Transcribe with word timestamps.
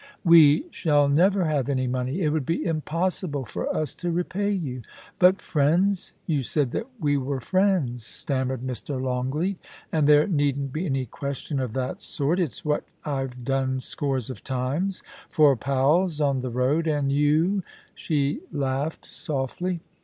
* 0.11 0.23
We 0.25 0.65
shall 0.71 1.07
never 1.07 1.45
have 1.45 1.69
any 1.69 1.85
money; 1.85 2.21
it 2.23 2.29
would 2.31 2.43
be 2.43 2.65
impossible 2.65 3.45
for 3.45 3.71
us 3.71 3.93
to 3.93 4.09
repay 4.09 4.49
you.' 4.49 4.81
* 5.01 5.19
But 5.19 5.41
friends— 5.43 6.13
you 6.25 6.41
said 6.41 6.71
that 6.71 6.87
we 6.99 7.17
were 7.17 7.39
friends,' 7.39 8.03
stammered 8.03 8.61
Mr. 8.63 8.99
Longleat 8.99 9.59
—* 9.83 9.91
and 9.91 10.07
'there 10.07 10.25
needn't 10.25 10.73
be 10.73 10.87
any 10.87 11.05
question 11.05 11.59
of 11.59 11.73
that 11.73 12.01
sort 12.01 12.39
It's 12.39 12.65
what 12.65 12.83
I've 13.05 13.43
done 13.43 13.79
scores 13.79 14.31
of 14.31 14.43
times 14.43 15.03
for 15.29 15.55
pals 15.55 16.19
on 16.19 16.39
the 16.39 16.49
road— 16.49 16.87
and 16.87 17.11
you' 17.11 17.61
She 17.93 18.41
laughed 18.51 19.05
softly. 19.05 19.81